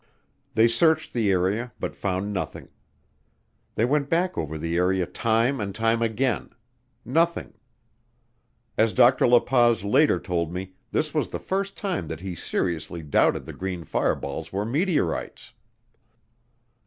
[0.55, 2.69] They searched the area but found nothing.
[3.75, 6.49] They went back over the area time and time again
[7.05, 7.53] nothing.
[8.79, 9.27] As Dr.
[9.27, 13.53] La Paz later told me, this was the first time that he seriously doubted the
[13.53, 15.53] green fireballs were meteorites.